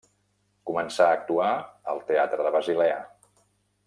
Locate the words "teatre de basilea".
2.09-2.97